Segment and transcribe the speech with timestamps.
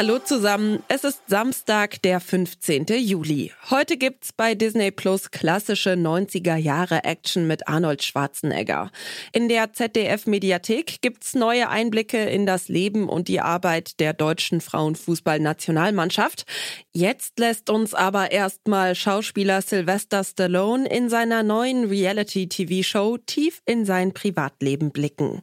[0.00, 2.86] Hallo zusammen, es ist Samstag, der 15.
[2.86, 3.52] Juli.
[3.68, 8.90] Heute gibt's bei Disney Plus klassische 90er Jahre Action mit Arnold Schwarzenegger.
[9.34, 14.62] In der ZDF Mediathek gibt's neue Einblicke in das Leben und die Arbeit der deutschen
[14.62, 16.46] Frauenfußballnationalmannschaft.
[16.94, 24.14] Jetzt lässt uns aber erstmal Schauspieler Sylvester Stallone in seiner neuen Reality-TV-Show tief in sein
[24.14, 25.42] Privatleben blicken.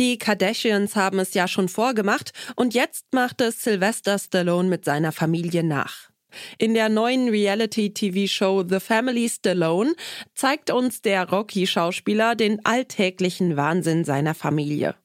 [0.00, 5.12] Die Kardashians haben es ja schon vorgemacht und jetzt macht es Sylvester Stallone mit seiner
[5.12, 6.10] Familie nach.
[6.58, 9.94] In der neuen Reality-TV-Show The Family Stallone
[10.34, 14.96] zeigt uns der Rocky-Schauspieler den alltäglichen Wahnsinn seiner Familie.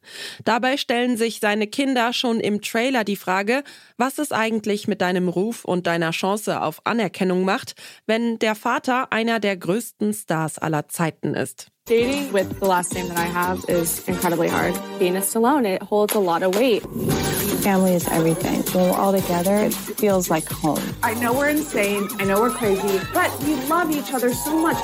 [0.44, 3.64] Dabei stellen sich seine Kinder schon im Trailer die Frage,
[3.98, 7.76] was es eigentlich mit deinem Ruf und deiner Chance auf Anerkennung macht,
[8.08, 11.68] wenn der Vater einer der größten Stars aller Zeiten ist.
[11.90, 14.80] Dating with the last name that I have is incredibly hard.
[15.00, 16.84] Being a Stallone, it holds a lot of weight.
[17.64, 18.62] Family is everything.
[18.76, 20.80] When we're all together, it feels like home.
[21.02, 22.08] I know we're insane.
[22.20, 24.78] I know we're crazy, but we love each other so much.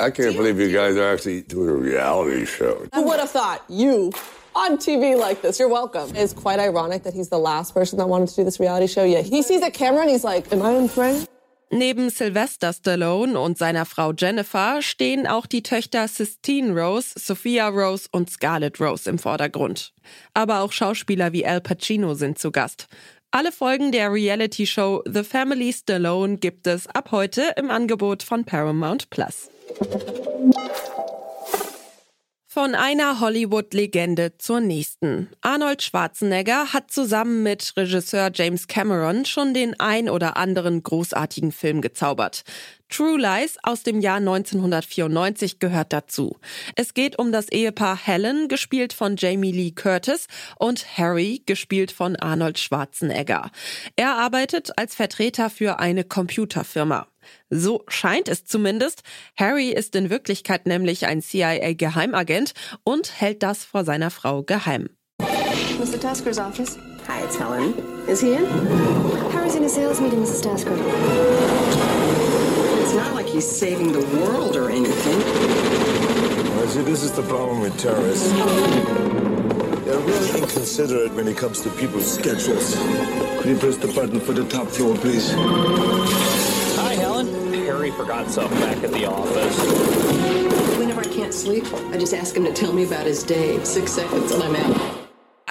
[0.00, 2.86] I can't believe you guys are actually doing a reality show.
[2.94, 4.12] Who would have thought you
[4.54, 5.58] on TV like this?
[5.58, 6.14] You're welcome.
[6.14, 9.02] It's quite ironic that he's the last person that wanted to do this reality show.
[9.02, 11.26] Yeah, he sees a camera and he's like, Am I on frame?
[11.70, 18.08] Neben Sylvester Stallone und seiner Frau Jennifer stehen auch die Töchter Sistine Rose, Sophia Rose
[18.10, 19.92] und Scarlett Rose im Vordergrund.
[20.32, 22.88] Aber auch Schauspieler wie Al Pacino sind zu Gast.
[23.30, 29.10] Alle Folgen der Reality-Show The Family Stallone gibt es ab heute im Angebot von Paramount
[29.10, 29.50] Plus.
[32.58, 35.28] Von einer Hollywood-Legende zur nächsten.
[35.42, 41.82] Arnold Schwarzenegger hat zusammen mit Regisseur James Cameron schon den ein oder anderen großartigen Film
[41.82, 42.42] gezaubert.
[42.88, 46.36] True Lies aus dem Jahr 1994 gehört dazu.
[46.74, 50.26] Es geht um das Ehepaar Helen, gespielt von Jamie Lee Curtis,
[50.56, 53.50] und Harry, gespielt von Arnold Schwarzenegger.
[53.96, 57.06] Er arbeitet als Vertreter für eine Computerfirma.
[57.50, 59.02] So scheint es zumindest.
[59.36, 64.88] Harry ist in Wirklichkeit nämlich ein CIA-Geheimagent und hält das vor seiner Frau geheim.
[65.78, 66.00] Mr.
[66.00, 66.78] Tasker's office.
[67.06, 67.74] Hi, it's Helen.
[68.08, 68.46] Is he in?
[69.32, 70.42] Harry's in a sales meeting, Mrs.
[70.42, 71.97] Tasker.
[72.88, 75.18] It's not like he's saving the world or anything.
[76.56, 78.32] Well, see, this is the problem with terrorists.
[78.32, 82.76] They're really inconsiderate when it comes to people's schedules.
[82.76, 85.30] Could you press the button for the top floor, please?
[85.34, 87.52] Hi, Helen.
[87.52, 90.78] Harry forgot something back at the office.
[90.78, 93.62] Whenever I can't sleep, I just ask him to tell me about his day.
[93.64, 94.97] Six seconds and I'm out.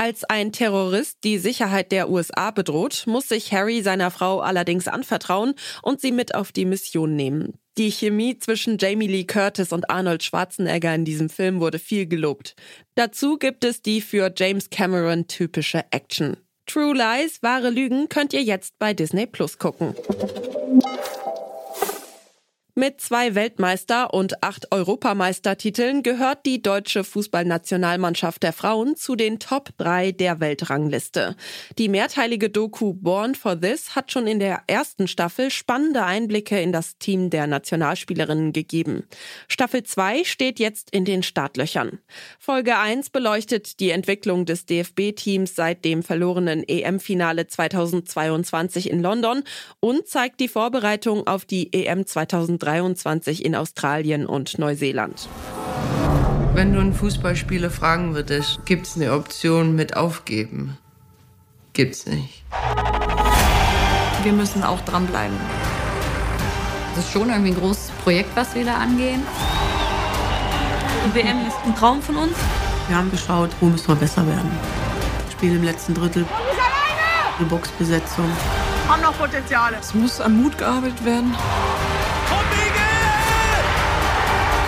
[0.08, 5.54] Als ein Terrorist die Sicherheit der USA bedroht, muss sich Harry seiner Frau allerdings anvertrauen
[5.82, 7.56] und sie mit auf die Mission nehmen.
[7.78, 12.56] Die Chemie zwischen Jamie Lee Curtis und Arnold Schwarzenegger in diesem Film wurde viel gelobt.
[12.96, 16.38] Dazu gibt es die für James Cameron typische Action.
[16.68, 19.94] True Lies, wahre Lügen könnt ihr jetzt bei Disney Plus gucken.
[22.80, 29.72] Mit zwei Weltmeister- und acht Europameistertiteln gehört die deutsche Fußballnationalmannschaft der Frauen zu den Top
[29.80, 31.36] 3 der Weltrangliste.
[31.80, 36.72] Die mehrteilige Doku Born for This hat schon in der ersten Staffel spannende Einblicke in
[36.72, 39.08] das Team der Nationalspielerinnen gegeben.
[39.48, 41.98] Staffel 2 steht jetzt in den Startlöchern.
[42.38, 49.42] Folge 1 beleuchtet die Entwicklung des DFB-Teams seit dem verlorenen EM-Finale 2022 in London
[49.80, 55.30] und zeigt die Vorbereitung auf die EM 2023 23 in Australien und Neuseeland.
[56.54, 60.78] Wenn du einen Fußballspieler fragen würdest, gibt es eine Option mit aufgeben?
[61.72, 62.44] Gibt's nicht.
[64.24, 65.38] Wir müssen auch dranbleiben.
[66.96, 69.22] Das ist schon irgendwie ein großes Projekt, was wir da angehen.
[71.06, 72.36] Die WM ist ein Traum von uns.
[72.90, 74.52] Wir haben geschaut, wo müssen wir besser werden.
[75.32, 76.26] Spiel im letzten Drittel.
[77.40, 78.30] Die Boxbesetzung.
[78.90, 79.78] Haben noch Potenziale.
[79.80, 81.34] Es muss an Mut gearbeitet werden.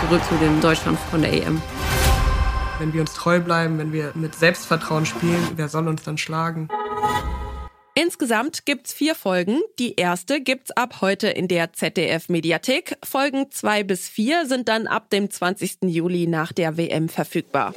[0.10, 1.62] Zurück zu dem Deutschland von der EM.
[2.80, 6.68] Wenn wir uns treu bleiben, wenn wir mit Selbstvertrauen spielen, wer soll uns dann schlagen?
[7.94, 9.62] Insgesamt gibt's vier Folgen.
[9.78, 12.98] Die erste gibt's ab heute in der ZDF Mediathek.
[13.04, 15.84] Folgen zwei bis vier sind dann ab dem 20.
[15.84, 17.76] Juli nach der WM verfügbar.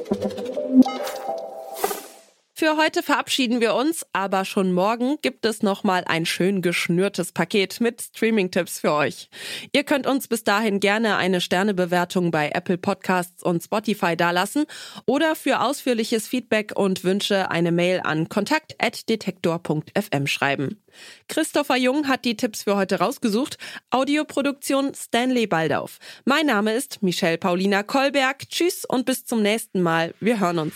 [2.55, 7.81] Für heute verabschieden wir uns, aber schon morgen gibt es nochmal ein schön geschnürtes Paket
[7.81, 9.31] mit Streaming-Tipps für euch.
[9.71, 14.65] Ihr könnt uns bis dahin gerne eine Sternebewertung bei Apple Podcasts und Spotify dalassen
[15.07, 20.79] oder für ausführliches Feedback und Wünsche eine Mail an kontakt.detektor.fm schreiben.
[21.27, 23.57] Christopher Jung hat die Tipps für heute rausgesucht.
[23.89, 25.97] Audioproduktion Stanley Baldauf.
[26.25, 28.47] Mein Name ist Michelle Paulina Kolberg.
[28.47, 30.13] Tschüss und bis zum nächsten Mal.
[30.19, 30.75] Wir hören uns.